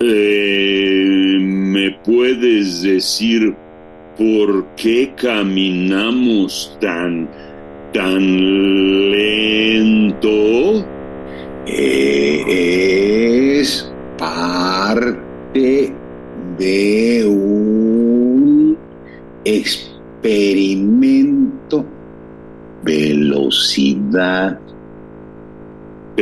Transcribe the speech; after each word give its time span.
Eh, 0.00 1.38
¿me 1.40 1.90
puedes 2.04 2.82
decir 2.82 3.54
por 4.18 4.66
qué 4.76 5.12
caminamos 5.16 6.76
tan, 6.82 7.26
tan 7.94 9.10
lento? 9.10 10.43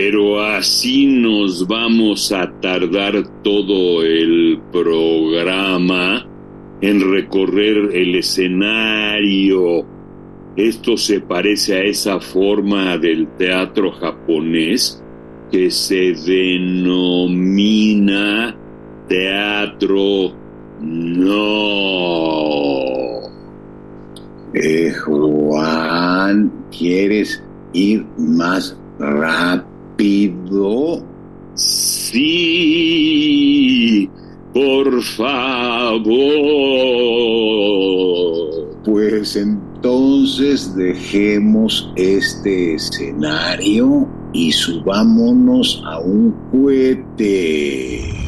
Pero 0.04 0.42
así 0.42 1.06
nos 1.06 1.68
vamos 1.68 2.32
a 2.32 2.50
tardar 2.60 3.22
todo 3.44 4.02
el 4.02 4.60
programa 4.72 6.26
en 6.80 7.12
recorrer 7.12 7.94
el 7.94 8.16
escenario. 8.16 9.86
Esto 10.56 10.96
se 10.96 11.20
parece 11.20 11.76
a 11.76 11.84
esa 11.84 12.18
forma 12.18 12.98
del 12.98 13.28
teatro 13.36 13.92
japonés 13.92 15.00
que 15.52 15.70
se 15.70 16.14
denomina 16.26 17.76
teatro 19.06 20.32
no. 20.80 21.92
Eh, 24.52 24.92
Juan, 25.04 26.50
¿quieres 26.76 27.40
ir 27.72 28.04
más 28.18 28.76
rápido? 28.98 29.71
Sí, 31.54 32.10
por 34.52 35.02
favor. 35.02 36.02
Pues 38.84 39.36
entonces 39.36 40.74
dejemos 40.74 41.88
este 41.96 42.74
escenario 42.74 44.08
y 44.32 44.50
subámonos 44.50 45.82
a 45.86 46.00
un 46.00 46.34
cohete. 46.50 48.21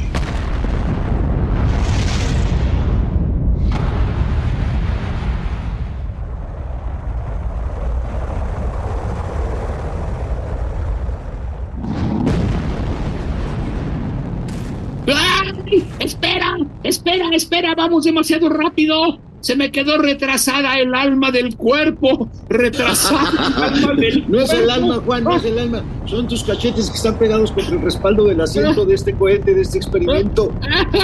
Espera, 17.04 17.28
espera, 17.32 17.74
vamos 17.74 18.04
demasiado 18.04 18.48
rápido. 18.48 19.18
Se 19.40 19.56
me 19.56 19.70
quedó 19.70 19.98
retrasada 19.98 20.78
el 20.78 20.94
alma 20.94 21.30
del 21.30 21.54
cuerpo. 21.54 22.30
Retrasada 22.48 23.30
el 23.46 23.62
alma 23.62 23.94
del 23.94 24.24
No 24.26 24.40
es 24.40 24.50
el 24.50 24.70
alma, 24.70 25.02
Juan, 25.04 25.24
no 25.24 25.36
es 25.36 25.44
el 25.44 25.58
alma. 25.58 25.84
Son 26.06 26.26
tus 26.26 26.42
cachetes 26.42 26.88
que 26.88 26.96
están 26.96 27.18
pegados 27.18 27.52
contra 27.52 27.74
el 27.74 27.82
respaldo 27.82 28.24
del 28.24 28.40
asiento 28.40 28.86
de 28.86 28.94
este 28.94 29.14
cohete, 29.14 29.54
de 29.54 29.60
este 29.60 29.76
experimento. 29.76 30.50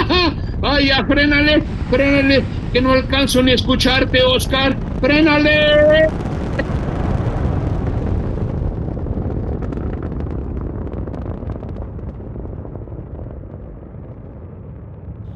Ay, 0.62 0.86
ya, 0.86 1.04
frénale, 1.04 1.62
frénale, 1.90 2.42
que 2.72 2.80
no 2.80 2.92
alcanzo 2.92 3.42
ni 3.42 3.52
a 3.52 3.54
escucharte, 3.56 4.22
Oscar. 4.22 4.74
Frénale. 5.02 6.08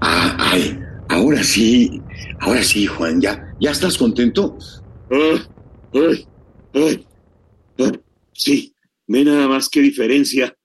Ah, 0.00 0.36
ay, 0.38 0.78
ahora 1.08 1.42
sí, 1.54 2.02
ahora 2.40 2.64
sí, 2.64 2.86
Juan, 2.86 3.20
¿ya, 3.20 3.54
ya 3.60 3.70
estás 3.70 3.96
contento? 3.96 4.58
Ay, 5.10 6.26
ah, 7.78 7.92
sí, 8.32 8.74
ve 9.06 9.24
nada 9.24 9.46
más 9.46 9.68
qué 9.68 9.80
diferencia. 9.80 10.56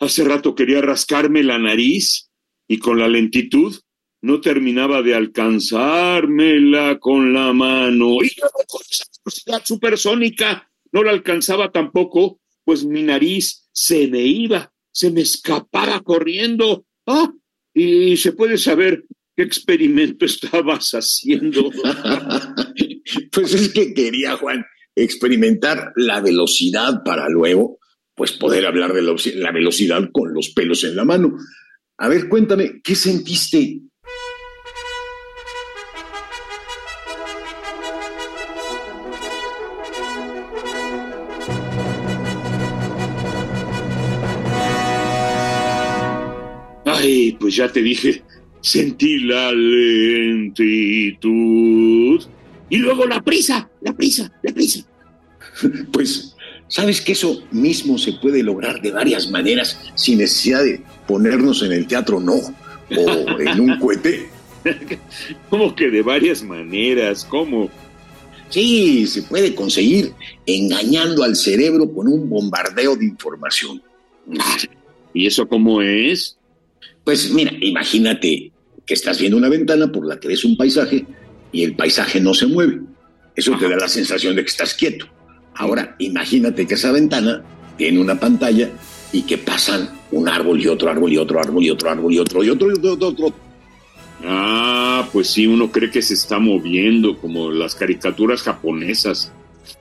Hace 0.00 0.24
rato 0.24 0.54
quería 0.54 0.80
rascarme 0.80 1.42
la 1.42 1.58
nariz 1.58 2.30
y 2.66 2.78
con 2.78 2.98
la 2.98 3.08
lentitud 3.08 3.78
no 4.22 4.40
terminaba 4.40 5.02
de 5.02 5.14
alcanzármela 5.14 6.98
con 6.98 7.34
la 7.34 7.52
mano. 7.52 8.22
Y 8.22 8.30
con 8.66 8.80
esa 8.90 9.04
velocidad 9.24 9.62
supersónica 9.64 10.70
no 10.92 11.02
la 11.02 11.10
alcanzaba 11.10 11.70
tampoco, 11.70 12.40
pues 12.64 12.84
mi 12.84 13.02
nariz 13.02 13.68
se 13.72 14.08
me 14.08 14.22
iba, 14.22 14.72
se 14.90 15.10
me 15.10 15.20
escapaba 15.20 16.00
corriendo. 16.00 16.86
Ah, 17.06 17.32
y 17.74 18.16
se 18.16 18.32
puede 18.32 18.56
saber 18.56 19.04
qué 19.36 19.42
experimento 19.42 20.24
estabas 20.24 20.90
haciendo. 20.92 21.70
pues 23.32 23.54
es 23.54 23.72
que 23.72 23.94
quería, 23.94 24.36
Juan, 24.36 24.64
experimentar 24.94 25.92
la 25.96 26.20
velocidad 26.20 27.02
para 27.04 27.28
luego, 27.28 27.78
pues 28.14 28.32
poder 28.32 28.66
hablar 28.66 28.92
de 28.92 29.02
la, 29.02 29.14
la 29.36 29.52
velocidad 29.52 30.10
con 30.12 30.32
los 30.34 30.50
pelos 30.50 30.84
en 30.84 30.96
la 30.96 31.04
mano. 31.04 31.36
A 31.98 32.08
ver, 32.08 32.28
cuéntame, 32.28 32.80
¿qué 32.82 32.94
sentiste? 32.94 33.80
Ay, 46.84 47.36
pues 47.40 47.56
ya 47.56 47.72
te 47.72 47.82
dije, 47.82 48.22
sentí 48.62 49.18
la 49.18 49.52
lentitud. 49.52 50.62
Y 52.70 52.78
luego 52.78 53.04
la 53.04 53.20
prisa, 53.20 53.68
la 53.82 53.92
prisa, 53.92 54.32
la 54.42 54.54
prisa. 54.54 54.86
Pues, 55.92 56.34
¿sabes 56.66 57.02
que 57.02 57.12
eso 57.12 57.42
mismo 57.50 57.98
se 57.98 58.14
puede 58.14 58.42
lograr 58.42 58.80
de 58.80 58.90
varias 58.90 59.30
maneras 59.30 59.78
sin 59.94 60.16
necesidad 60.18 60.64
de 60.64 60.80
ponernos 61.06 61.62
en 61.62 61.72
el 61.72 61.86
teatro 61.86 62.18
no 62.18 62.32
o 62.34 63.38
en 63.38 63.60
un 63.60 63.78
cohete? 63.78 64.30
¿Cómo 65.50 65.74
que 65.74 65.90
de 65.90 66.00
varias 66.00 66.42
maneras? 66.42 67.26
¿Cómo? 67.28 67.68
Sí, 68.48 69.06
se 69.06 69.22
puede 69.22 69.54
conseguir 69.54 70.12
engañando 70.46 71.22
al 71.24 71.36
cerebro 71.36 71.92
con 71.92 72.08
un 72.08 72.28
bombardeo 72.28 72.96
de 72.96 73.06
información. 73.06 73.82
¿Y 75.14 75.26
eso 75.26 75.46
cómo 75.46 75.82
es? 75.82 76.36
Pues 77.04 77.32
mira, 77.32 77.52
imagínate 77.60 78.52
que 78.86 78.94
estás 78.94 79.18
viendo 79.18 79.36
una 79.36 79.48
ventana 79.48 79.90
por 79.90 80.06
la 80.06 80.18
que 80.18 80.28
ves 80.28 80.44
un 80.44 80.56
paisaje 80.56 81.04
y 81.52 81.64
el 81.64 81.74
paisaje 81.74 82.20
no 82.20 82.34
se 82.34 82.46
mueve. 82.46 82.80
Eso 83.34 83.56
te 83.58 83.68
da 83.68 83.76
la 83.76 83.88
sensación 83.88 84.36
de 84.36 84.42
que 84.42 84.50
estás 84.50 84.74
quieto. 84.74 85.06
Ahora, 85.54 85.96
imagínate 85.98 86.66
que 86.66 86.74
esa 86.74 86.92
ventana 86.92 87.42
tiene 87.76 87.98
una 87.98 88.18
pantalla 88.18 88.70
y 89.12 89.22
que 89.22 89.38
pasan 89.38 89.90
un 90.10 90.28
árbol 90.28 90.60
y 90.60 90.68
otro 90.68 90.90
árbol 90.90 91.12
y 91.12 91.18
otro 91.18 91.40
árbol 91.40 91.62
y 91.62 91.70
otro 91.70 91.90
árbol 91.90 92.12
y 92.12 92.18
otro 92.18 92.44
y 92.44 92.50
otro 92.50 92.68
y 92.68 92.72
otro. 92.72 92.88
Y 92.88 92.92
otro, 92.92 93.08
otro. 93.08 93.34
Ah, 94.24 95.08
pues 95.12 95.28
sí, 95.28 95.46
uno 95.46 95.72
cree 95.72 95.90
que 95.90 96.02
se 96.02 96.14
está 96.14 96.38
moviendo 96.38 97.18
como 97.18 97.50
las 97.50 97.74
caricaturas 97.74 98.42
japonesas. 98.42 99.32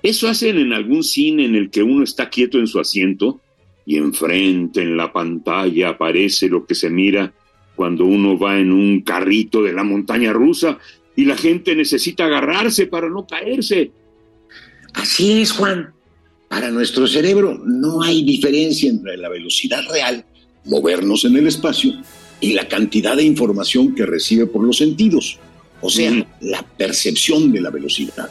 Eso 0.01 0.27
hacen 0.27 0.57
en 0.57 0.73
algún 0.73 1.03
cine 1.03 1.45
en 1.45 1.55
el 1.55 1.69
que 1.69 1.83
uno 1.83 2.03
está 2.03 2.29
quieto 2.29 2.57
en 2.57 2.67
su 2.67 2.79
asiento 2.79 3.39
y 3.85 3.97
enfrente 3.97 4.81
en 4.81 4.95
la 4.97 5.11
pantalla 5.11 5.89
aparece 5.89 6.47
lo 6.47 6.65
que 6.65 6.75
se 6.75 6.89
mira 6.89 7.33
cuando 7.75 8.05
uno 8.05 8.37
va 8.37 8.59
en 8.59 8.71
un 8.71 9.01
carrito 9.01 9.63
de 9.63 9.73
la 9.73 9.83
montaña 9.83 10.33
rusa 10.33 10.77
y 11.15 11.25
la 11.25 11.35
gente 11.35 11.75
necesita 11.75 12.25
agarrarse 12.25 12.87
para 12.87 13.09
no 13.09 13.25
caerse. 13.25 13.91
Así 14.93 15.41
es, 15.41 15.51
Juan. 15.51 15.93
Para 16.47 16.69
nuestro 16.69 17.07
cerebro 17.07 17.61
no 17.65 18.03
hay 18.03 18.23
diferencia 18.23 18.89
entre 18.89 19.17
la 19.17 19.29
velocidad 19.29 19.81
real, 19.89 20.25
movernos 20.65 21.23
en 21.25 21.37
el 21.37 21.47
espacio, 21.47 21.93
y 22.41 22.53
la 22.53 22.67
cantidad 22.67 23.15
de 23.15 23.23
información 23.23 23.95
que 23.95 24.05
recibe 24.05 24.47
por 24.47 24.63
los 24.63 24.77
sentidos, 24.77 25.39
o 25.79 25.89
sea, 25.89 26.11
Ujú. 26.11 26.25
la 26.41 26.63
percepción 26.63 27.51
de 27.51 27.61
la 27.61 27.69
velocidad. 27.69 28.29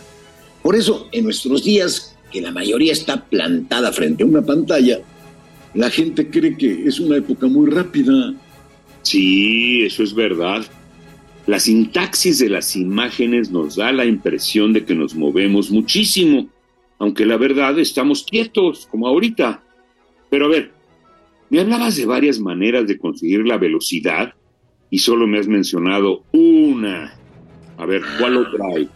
Por 0.62 0.76
eso, 0.76 1.08
en 1.12 1.24
nuestros 1.24 1.64
días, 1.64 2.16
que 2.30 2.40
la 2.40 2.50
mayoría 2.50 2.92
está 2.92 3.24
plantada 3.24 3.92
frente 3.92 4.22
a 4.22 4.26
una 4.26 4.42
pantalla, 4.42 5.00
la 5.74 5.90
gente 5.90 6.28
cree 6.30 6.56
que 6.56 6.86
es 6.86 6.98
una 7.00 7.16
época 7.16 7.46
muy 7.46 7.70
rápida. 7.70 8.34
Sí, 9.02 9.82
eso 9.82 10.02
es 10.02 10.14
verdad. 10.14 10.64
La 11.46 11.58
sintaxis 11.58 12.38
de 12.38 12.48
las 12.48 12.76
imágenes 12.76 13.50
nos 13.50 13.76
da 13.76 13.92
la 13.92 14.04
impresión 14.04 14.72
de 14.72 14.84
que 14.84 14.94
nos 14.94 15.14
movemos 15.14 15.70
muchísimo, 15.70 16.48
aunque 16.98 17.24
la 17.24 17.36
verdad 17.36 17.78
estamos 17.78 18.24
quietos, 18.24 18.86
como 18.90 19.06
ahorita. 19.06 19.62
Pero 20.28 20.46
a 20.46 20.48
ver, 20.48 20.72
me 21.48 21.60
hablabas 21.60 21.96
de 21.96 22.06
varias 22.06 22.38
maneras 22.38 22.86
de 22.86 22.98
conseguir 22.98 23.46
la 23.46 23.58
velocidad 23.58 24.34
y 24.90 24.98
solo 24.98 25.26
me 25.26 25.38
has 25.38 25.48
mencionado 25.48 26.24
una. 26.32 27.14
A 27.78 27.86
ver, 27.86 28.02
¿cuál 28.18 28.36
otra 28.36 28.64
hay? 28.76 28.88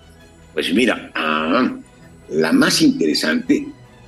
Pues 0.53 0.73
mira, 0.75 1.11
ah, 1.15 1.77
la 2.29 2.53
más 2.53 2.83
interesante 2.83 3.67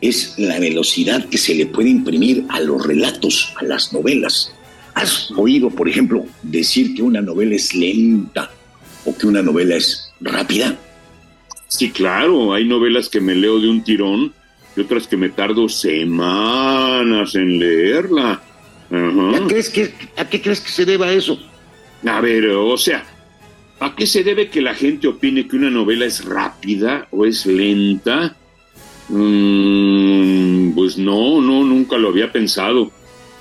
es 0.09 0.35
la 0.39 0.59
velocidad 0.59 1.25
que 1.29 1.39
se 1.39 1.55
le 1.55 1.67
puede 1.67 1.91
imprimir 1.91 2.45
a 2.49 2.61
los 2.61 2.87
relatos, 2.87 3.53
a 3.57 3.65
las 3.65 3.93
novelas. 3.93 4.53
¿Has 4.95 5.31
oído, 5.33 5.71
por 5.71 5.89
ejemplo, 5.89 6.25
decir 6.43 6.95
que 6.95 7.03
una 7.03 7.21
novela 7.21 7.55
es 7.55 7.75
lenta 7.75 8.51
o 9.05 9.17
que 9.17 9.27
una 9.27 9.43
novela 9.43 9.77
es 9.77 10.11
rápida? 10.21 10.77
Sí, 11.69 11.91
claro, 11.91 12.55
hay 12.55 12.65
novelas 12.65 13.09
que 13.09 13.21
me 13.21 13.35
leo 13.35 13.61
de 13.61 13.69
un 13.69 13.83
tirón 13.83 14.33
y 14.77 14.81
otras 14.81 15.07
que 15.07 15.17
me 15.17 15.29
tardo 15.29 15.69
semanas 15.69 17.35
en 17.35 17.59
leerla. 17.59 18.43
¿A, 18.91 19.47
crees 19.49 19.69
que, 19.69 19.93
¿A 20.17 20.29
qué 20.29 20.41
crees 20.41 20.61
que 20.61 20.71
se 20.71 20.85
deba 20.85 21.13
eso? 21.13 21.39
A 22.07 22.21
ver, 22.21 22.47
o 22.51 22.79
sea, 22.79 23.05
¿a 23.81 23.95
qué 23.97 24.07
se 24.07 24.23
debe 24.23 24.49
que 24.49 24.63
la 24.63 24.75
gente 24.75 25.09
opine 25.09 25.49
que 25.49 25.57
una 25.57 25.71
novela 25.71 26.07
es 26.07 26.25
rápida 26.25 27.09
o 27.11 27.27
es 27.27 27.47
lenta? 27.47 28.37
Mm, 29.09 30.73
pues 30.75 30.99
no, 30.99 31.41
no, 31.41 31.65
nunca 31.65 31.97
lo 31.97 32.09
había 32.09 32.33
pensado. 32.33 32.91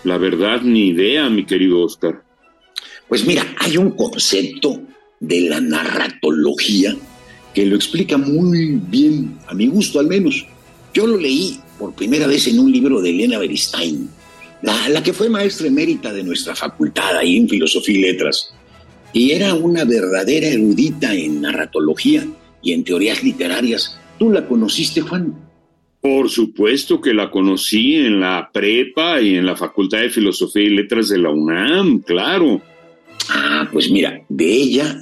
La 0.03 0.17
verdad, 0.17 0.61
ni 0.61 0.89
idea, 0.89 1.29
mi 1.29 1.45
querido 1.45 1.81
Oscar. 1.81 2.23
Pues 3.07 3.25
mira, 3.25 3.45
hay 3.59 3.77
un 3.77 3.91
concepto 3.91 4.81
de 5.19 5.41
la 5.41 5.59
narratología 5.59 6.95
que 7.53 7.65
lo 7.65 7.75
explica 7.75 8.17
muy 8.17 8.79
bien, 8.87 9.37
a 9.47 9.53
mi 9.53 9.67
gusto 9.67 9.99
al 9.99 10.07
menos. 10.07 10.45
Yo 10.93 11.07
lo 11.07 11.17
leí 11.17 11.59
por 11.79 11.93
primera 11.93 12.27
vez 12.27 12.47
en 12.47 12.59
un 12.59 12.71
libro 12.71 13.01
de 13.01 13.09
Elena 13.09 13.39
Beristain, 13.39 14.09
la, 14.61 14.89
la 14.89 15.01
que 15.01 15.13
fue 15.13 15.29
maestra 15.29 15.67
emérita 15.67 16.13
de 16.13 16.23
nuestra 16.23 16.55
facultad 16.55 17.17
ahí 17.17 17.37
en 17.37 17.49
Filosofía 17.49 17.97
y 17.97 18.01
Letras. 18.01 18.53
Y 19.13 19.31
era 19.31 19.53
una 19.53 19.85
verdadera 19.85 20.47
erudita 20.47 21.13
en 21.13 21.41
narratología 21.41 22.27
y 22.61 22.73
en 22.73 22.83
teorías 22.83 23.23
literarias. 23.23 23.97
¿Tú 24.19 24.29
la 24.29 24.45
conociste, 24.47 25.01
Juan? 25.01 25.44
Por 26.05 26.29
supuesto 26.29 27.01
que 27.01 27.15
la 27.15 27.31
conocí 27.31 27.95
en 27.95 28.19
la 28.19 28.51
prepa 28.53 29.19
y 29.19 29.37
en 29.37 29.45
la 29.47 29.55
Facultad 29.55 30.01
de 30.01 30.11
Filosofía 30.11 30.61
y 30.61 30.69
Letras 30.69 31.09
de 31.09 31.17
la 31.17 31.31
UNAM, 31.31 32.01
claro. 32.01 32.61
Ah, 33.27 33.67
pues 33.73 33.89
mira, 33.89 34.23
de 34.29 34.45
ella 34.45 35.01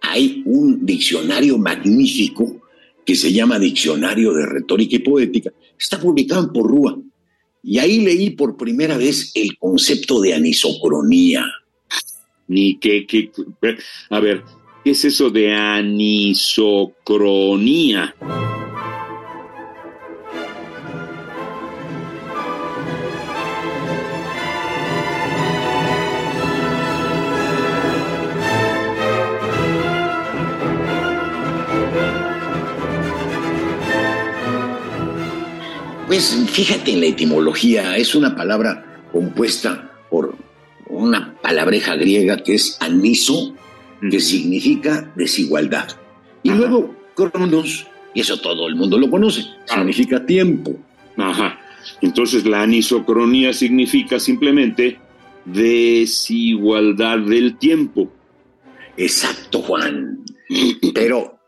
hay 0.00 0.42
un 0.46 0.86
diccionario 0.86 1.58
magnífico 1.58 2.62
que 3.04 3.14
se 3.14 3.30
llama 3.30 3.58
Diccionario 3.58 4.32
de 4.32 4.46
Retórica 4.46 4.96
y 4.96 5.00
Poética. 5.00 5.52
Está 5.78 6.00
publicado 6.00 6.44
en 6.44 6.52
Porrúa. 6.54 6.98
Y 7.62 7.76
ahí 7.76 8.00
leí 8.00 8.30
por 8.30 8.56
primera 8.56 8.96
vez 8.96 9.30
el 9.34 9.58
concepto 9.58 10.18
de 10.18 10.32
anisocronía. 10.32 11.44
Ni 12.46 12.78
que, 12.78 13.06
que, 13.06 13.30
a 14.08 14.18
ver, 14.18 14.44
¿qué 14.82 14.92
es 14.92 15.04
eso 15.04 15.28
de 15.28 15.54
anisocronía? 15.54 18.14
Pues 36.18 36.36
fíjate 36.50 36.94
en 36.94 37.00
la 37.00 37.06
etimología, 37.06 37.96
es 37.96 38.16
una 38.16 38.34
palabra 38.34 39.04
compuesta 39.12 39.92
por 40.10 40.34
una 40.88 41.40
palabreja 41.40 41.94
griega 41.94 42.42
que 42.42 42.56
es 42.56 42.76
aniso, 42.80 43.54
que 44.00 44.18
significa 44.18 45.12
desigualdad. 45.14 45.86
Y 46.42 46.50
luego 46.50 46.92
cronos, 47.14 47.86
y 48.14 48.22
eso 48.22 48.40
todo 48.40 48.66
el 48.66 48.74
mundo 48.74 48.98
lo 48.98 49.08
conoce, 49.08 49.44
significa 49.64 50.26
tiempo. 50.26 50.76
Ajá. 51.16 51.56
Entonces 52.00 52.44
la 52.44 52.62
anisocronía 52.62 53.52
significa 53.52 54.18
simplemente 54.18 54.98
desigualdad 55.44 57.18
del 57.20 57.58
tiempo. 57.58 58.10
Exacto, 58.96 59.62
Juan. 59.62 60.24
Pero 60.94 61.38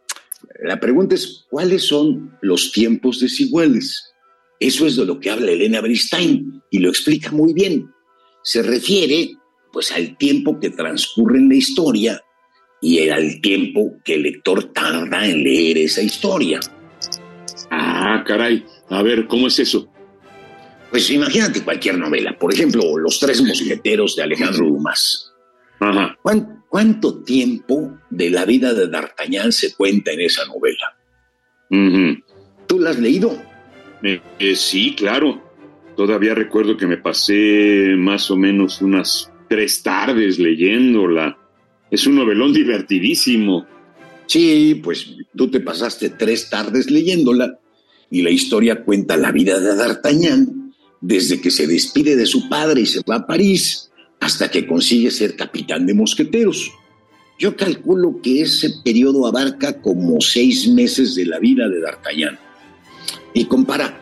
la 0.63 0.79
pregunta 0.79 1.17
es, 1.17 1.45
¿cuáles 1.51 1.89
son 1.89 2.39
los 2.41 2.71
tiempos 2.71 3.19
desiguales? 3.19 4.10
Eso 4.61 4.87
es 4.87 4.97
de 4.97 5.07
lo 5.07 5.19
que 5.19 5.31
habla 5.31 5.51
Elena 5.51 5.81
Bristain 5.81 6.63
y 6.71 6.79
lo 6.79 6.91
explica 6.91 7.33
muy 7.33 7.55
bien. 7.55 7.91
Se 8.43 8.63
refiere 8.63 9.31
pues 9.73 9.91
al 9.93 10.19
tiempo 10.19 10.61
que 10.61 10.71
transcurre 10.71 11.39
en 11.39 11.49
la 11.49 11.55
historia 11.55 12.21
y 12.83 13.09
al 13.09 13.41
tiempo 13.41 13.97
que 14.05 14.15
el 14.15 14.23
lector 14.23 14.65
tarda 14.73 15.27
en 15.27 15.43
leer 15.43 15.79
esa 15.79 16.03
historia. 16.03 16.61
Ah, 17.71 18.23
caray. 18.27 18.65
A 18.91 19.03
ver, 19.03 19.27
¿cómo 19.27 19.47
es 19.47 19.59
eso? 19.59 19.89
Pues 20.91 21.11
imagínate 21.11 21.63
cualquier 21.63 21.97
novela. 21.97 22.37
Por 22.39 22.53
ejemplo, 22.53 22.99
Los 22.99 23.19
Tres 23.19 23.43
Mosqueteros 23.43 24.17
de 24.17 24.25
Alejandro 24.25 24.67
Dumas. 24.67 25.33
Ajá. 25.79 26.19
¿Cuánto 26.69 27.23
tiempo 27.23 27.99
de 28.11 28.31
la 28.31 28.45
vida 28.45 28.75
de 28.75 28.89
D'Artagnan 28.89 29.53
se 29.53 29.75
cuenta 29.75 30.13
en 30.13 30.21
esa 30.21 30.45
novela? 30.47 30.97
¿Tú 32.67 32.79
la 32.79 32.91
has 32.91 32.99
leído? 32.99 33.50
Eh, 34.03 34.57
sí, 34.57 34.95
claro. 34.95 35.43
Todavía 35.97 36.35
recuerdo 36.35 36.77
que 36.77 36.87
me 36.87 36.97
pasé 36.97 37.95
más 37.97 38.31
o 38.31 38.37
menos 38.37 38.81
unas 38.81 39.31
tres 39.49 39.83
tardes 39.83 40.39
leyéndola. 40.39 41.37
Es 41.91 42.07
un 42.07 42.15
novelón 42.15 42.53
divertidísimo. 42.53 43.67
Sí, 44.27 44.81
pues 44.83 45.15
tú 45.37 45.51
te 45.51 45.61
pasaste 45.61 46.11
tres 46.11 46.49
tardes 46.49 46.91
leyéndola 46.91 47.59
y 48.11 48.23
la 48.23 48.31
historia 48.31 48.83
cuenta 48.85 49.17
la 49.17 49.33
vida 49.33 49.59
de 49.59 49.75
D'Artagnan 49.75 50.73
desde 51.01 51.41
que 51.41 51.51
se 51.51 51.67
despide 51.67 52.17
de 52.17 52.27
su 52.27 52.49
padre 52.49 52.83
y 52.83 52.87
se 52.87 53.01
va 53.09 53.17
a 53.17 53.27
París 53.27 53.91
hasta 54.21 54.51
que 54.51 54.67
consigue 54.67 55.11
ser 55.11 55.35
capitán 55.35 55.87
de 55.87 55.95
mosqueteros. 55.95 56.71
Yo 57.39 57.57
calculo 57.57 58.21
que 58.23 58.43
ese 58.43 58.71
periodo 58.85 59.27
abarca 59.27 59.81
como 59.81 60.21
seis 60.21 60.69
meses 60.69 61.15
de 61.15 61.27
la 61.27 61.39
vida 61.39 61.69
de 61.69 61.81
D'Artagnan 61.81 62.39
y 63.35 63.45
compara 63.45 63.97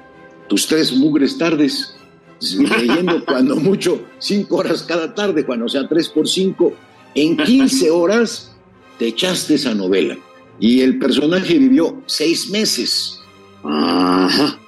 tus 0.48 0.66
tres 0.66 0.92
mugres 0.92 1.36
tardes 1.36 1.94
leyendo 2.40 3.24
cuando 3.26 3.56
mucho 3.56 4.04
cinco 4.18 4.56
horas 4.56 4.82
cada 4.82 5.14
tarde, 5.14 5.44
cuando 5.44 5.66
o 5.66 5.68
sea 5.68 5.86
tres 5.88 6.08
por 6.08 6.28
cinco, 6.28 6.74
en 7.14 7.36
15 7.36 7.90
horas 7.90 8.54
te 8.98 9.08
echaste 9.08 9.54
esa 9.54 9.74
novela 9.74 10.18
y 10.60 10.80
el 10.80 10.98
personaje 10.98 11.58
vivió 11.58 12.02
seis 12.06 12.50
meses. 12.50 13.20
Ajá. 13.62 14.58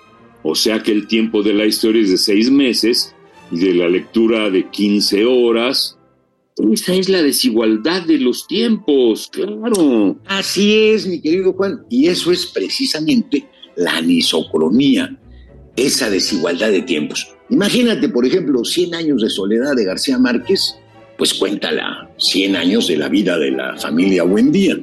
O 0.43 0.55
sea 0.55 0.83
que 0.83 0.93
el 0.93 1.07
tiempo 1.07 1.43
de 1.43 1.53
la 1.53 1.67
historia 1.67 2.03
es 2.03 2.11
de 2.11 2.17
seis 2.17 2.51
meses 2.51 3.15
y 3.51 3.59
de 3.59 3.75
la 3.75 3.89
lectura 3.89 4.51
de 4.51 4.69
15 4.69 5.25
horas. 5.27 5.99
Esa 6.73 6.95
es 6.95 7.09
la 7.09 7.23
desigualdad 7.23 8.03
de 8.03 8.19
los 8.19 8.47
tiempos, 8.47 9.29
claro. 9.33 10.19
Así 10.27 10.75
es, 10.75 11.07
mi 11.07 11.21
querido 11.21 11.53
Juan, 11.55 11.85
y 11.89 12.09
eso 12.09 12.33
es 12.33 12.47
precisamente 12.47 13.49
la 13.81 13.97
anisocronía, 13.97 15.17
esa 15.75 16.11
desigualdad 16.11 16.71
de 16.71 16.83
tiempos. 16.83 17.35
Imagínate, 17.49 18.09
por 18.09 18.27
ejemplo, 18.27 18.65
100 18.65 18.95
años 18.95 19.23
de 19.23 19.31
soledad 19.31 19.75
de 19.75 19.85
García 19.85 20.19
Márquez, 20.19 20.77
pues 21.17 21.35
cuéntala, 21.35 22.11
100 22.19 22.57
años 22.57 22.89
de 22.89 22.97
la 22.97 23.09
vida 23.09 23.39
de 23.39 23.51
la 23.51 23.77
familia 23.77 24.25
Buendía. 24.25 24.79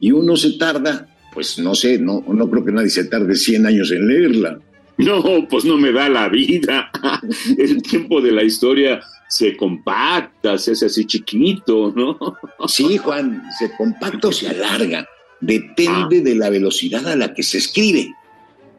Y 0.00 0.12
uno 0.12 0.36
se 0.36 0.52
tarda, 0.52 1.08
pues 1.34 1.58
no 1.58 1.74
sé, 1.74 1.98
no, 1.98 2.24
no 2.26 2.48
creo 2.48 2.64
que 2.64 2.72
nadie 2.72 2.90
se 2.90 3.04
tarde 3.04 3.34
100 3.34 3.66
años 3.66 3.90
en 3.90 4.06
leerla. 4.06 4.58
No, 4.98 5.46
pues 5.48 5.64
no 5.64 5.78
me 5.78 5.92
da 5.92 6.08
la 6.08 6.28
vida. 6.28 6.90
El 7.56 7.80
tiempo 7.82 8.20
de 8.20 8.32
la 8.32 8.42
historia 8.42 9.00
se 9.28 9.56
compacta, 9.56 10.58
se 10.58 10.72
hace 10.72 10.86
así 10.86 11.04
chiquito, 11.06 11.92
¿no? 11.94 12.18
Sí, 12.66 12.96
Juan, 12.96 13.44
se 13.56 13.70
compacta 13.76 14.26
o 14.26 14.32
se 14.32 14.48
alarga. 14.48 15.06
Depende 15.40 16.20
de 16.20 16.34
la 16.34 16.50
velocidad 16.50 17.06
a 17.06 17.14
la 17.14 17.32
que 17.32 17.44
se 17.44 17.58
escribe. 17.58 18.12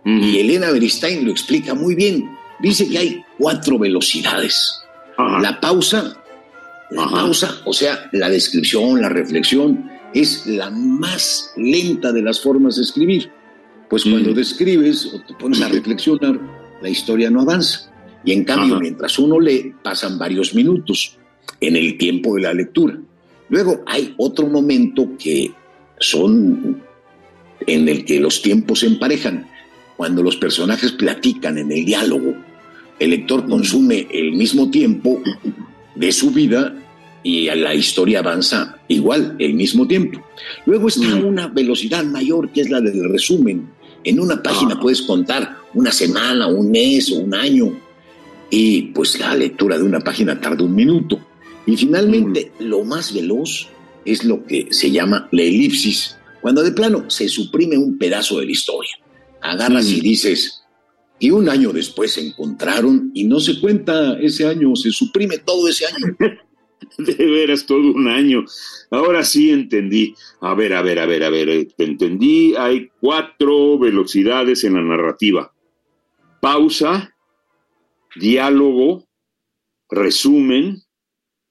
Y 0.05 0.39
Elena 0.39 0.71
Beristain 0.71 1.25
lo 1.25 1.31
explica 1.31 1.73
muy 1.73 1.93
bien. 1.93 2.29
Dice 2.59 2.87
que 2.87 2.97
hay 2.97 3.23
cuatro 3.37 3.77
velocidades. 3.77 4.81
La 5.17 5.59
pausa, 5.59 6.15
la 6.91 7.07
pausa, 7.09 7.61
o 7.65 7.73
sea, 7.73 8.09
la 8.13 8.29
descripción, 8.29 9.01
la 9.01 9.09
reflexión, 9.09 9.89
es 10.13 10.45
la 10.47 10.69
más 10.69 11.51
lenta 11.57 12.11
de 12.11 12.21
las 12.21 12.39
formas 12.39 12.77
de 12.77 12.83
escribir. 12.83 13.29
Pues 13.89 14.03
cuando 14.03 14.33
describes 14.33 15.13
o 15.13 15.21
te 15.21 15.33
pones 15.33 15.61
a 15.61 15.67
reflexionar, 15.67 16.39
la 16.81 16.89
historia 16.89 17.29
no 17.29 17.41
avanza. 17.41 17.91
Y 18.23 18.33
en 18.33 18.43
cambio, 18.43 18.79
mientras 18.79 19.17
uno 19.19 19.39
lee, 19.39 19.73
pasan 19.83 20.17
varios 20.17 20.53
minutos 20.53 21.17
en 21.59 21.75
el 21.75 21.97
tiempo 21.97 22.35
de 22.35 22.41
la 22.41 22.53
lectura. 22.53 22.97
Luego 23.49 23.83
hay 23.87 24.13
otro 24.17 24.47
momento 24.47 25.09
que 25.17 25.51
son 25.99 26.81
en 27.65 27.89
el 27.89 28.05
que 28.05 28.19
los 28.19 28.41
tiempos 28.41 28.79
se 28.79 28.87
emparejan, 28.87 29.47
cuando 29.99 30.23
los 30.23 30.37
personajes 30.37 30.93
platican 30.93 31.57
en 31.57 31.73
el 31.73 31.83
diálogo. 31.83 32.33
El 32.99 33.09
lector 33.09 33.45
consume 33.45 34.07
el 34.09 34.31
mismo 34.31 34.71
tiempo 34.71 35.21
de 35.93 36.13
su 36.13 36.31
vida 36.31 36.73
y 37.21 37.47
la 37.47 37.75
historia 37.75 38.19
avanza 38.19 38.77
igual, 38.87 39.35
el 39.39 39.55
mismo 39.55 39.85
tiempo. 39.85 40.25
Luego 40.65 40.87
está 40.87 41.13
una 41.17 41.49
velocidad 41.49 42.05
mayor 42.05 42.49
que 42.53 42.61
es 42.61 42.69
la 42.69 42.79
del 42.79 43.11
resumen. 43.11 43.71
En 44.05 44.21
una 44.21 44.41
página 44.41 44.75
ah. 44.77 44.79
puedes 44.79 45.01
contar 45.01 45.57
una 45.73 45.91
semana, 45.91 46.47
un 46.47 46.71
mes 46.71 47.11
o 47.11 47.19
un 47.19 47.35
año 47.35 47.77
y 48.49 48.83
pues 48.93 49.19
la 49.19 49.35
lectura 49.35 49.77
de 49.77 49.83
una 49.83 49.99
página 49.99 50.39
tarda 50.39 50.63
un 50.63 50.75
minuto. 50.75 51.19
Y 51.65 51.75
finalmente, 51.75 52.53
lo 52.59 52.85
más 52.85 53.13
veloz 53.13 53.67
es 54.05 54.23
lo 54.23 54.45
que 54.45 54.69
se 54.71 54.91
llama 54.91 55.27
la 55.33 55.41
elipsis, 55.41 56.15
cuando 56.39 56.63
de 56.63 56.71
plano 56.71 57.09
se 57.09 57.27
suprime 57.27 57.77
un 57.77 57.97
pedazo 57.97 58.39
de 58.39 58.45
la 58.45 58.51
historia. 58.53 58.91
Agarras 59.41 59.89
y 59.89 60.01
dices, 60.01 60.63
y 61.19 61.31
un 61.31 61.49
año 61.49 61.73
después 61.73 62.13
se 62.13 62.25
encontraron 62.25 63.11
y 63.13 63.25
no 63.25 63.39
se 63.39 63.59
cuenta 63.59 64.17
ese 64.19 64.47
año, 64.47 64.75
se 64.75 64.91
suprime 64.91 65.37
todo 65.39 65.67
ese 65.67 65.85
año. 65.85 66.15
De 66.97 67.13
veras, 67.13 67.65
todo 67.65 67.91
un 67.91 68.07
año. 68.07 68.45
Ahora 68.89 69.23
sí 69.23 69.51
entendí. 69.51 70.15
A 70.41 70.53
ver, 70.53 70.73
a 70.73 70.81
ver, 70.81 70.99
a 70.99 71.05
ver, 71.05 71.23
a 71.23 71.29
ver. 71.29 71.49
Eh, 71.49 71.67
entendí. 71.77 72.55
Hay 72.55 72.89
cuatro 72.99 73.77
velocidades 73.77 74.63
en 74.63 74.73
la 74.75 74.81
narrativa. 74.81 75.53
Pausa, 76.41 77.13
diálogo, 78.15 79.07
resumen 79.89 80.81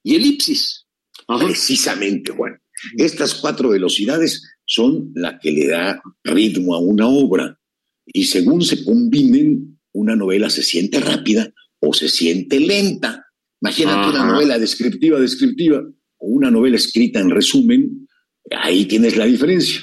y 0.02 0.16
elipsis. 0.16 0.86
Precisamente, 1.26 2.32
Juan. 2.32 2.58
Estas 2.96 3.34
cuatro 3.34 3.68
velocidades 3.68 4.42
son 4.64 5.12
la 5.14 5.38
que 5.38 5.50
le 5.50 5.66
da 5.68 6.02
ritmo 6.24 6.74
a 6.74 6.78
una 6.78 7.06
obra 7.06 7.57
y 8.12 8.24
según 8.24 8.62
se 8.62 8.84
combinen, 8.84 9.78
una 9.92 10.16
novela 10.16 10.50
se 10.50 10.62
siente 10.62 11.00
rápida 11.00 11.52
o 11.80 11.92
se 11.92 12.08
siente 12.08 12.60
lenta. 12.60 13.24
Imagínate 13.60 14.10
una 14.10 14.26
novela 14.26 14.58
descriptiva, 14.58 15.18
descriptiva, 15.18 15.82
o 16.18 16.26
una 16.26 16.50
novela 16.50 16.76
escrita 16.76 17.20
en 17.20 17.30
resumen, 17.30 18.08
ahí 18.50 18.84
tienes 18.86 19.16
la 19.16 19.26
diferencia. 19.26 19.80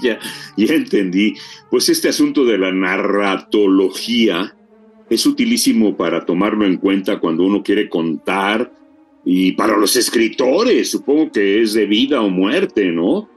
Ya, 0.00 0.18
ya 0.56 0.74
entendí. 0.74 1.34
Pues 1.70 1.88
este 1.88 2.08
asunto 2.08 2.44
de 2.44 2.58
la 2.58 2.72
narratología 2.72 4.56
es 5.08 5.26
utilísimo 5.26 5.96
para 5.96 6.24
tomarlo 6.24 6.64
en 6.64 6.76
cuenta 6.76 7.18
cuando 7.18 7.44
uno 7.44 7.62
quiere 7.62 7.88
contar 7.88 8.72
y 9.24 9.52
para 9.52 9.76
los 9.76 9.96
escritores, 9.96 10.90
supongo 10.90 11.30
que 11.30 11.62
es 11.62 11.74
de 11.74 11.86
vida 11.86 12.22
o 12.22 12.30
muerte, 12.30 12.86
¿no? 12.86 13.28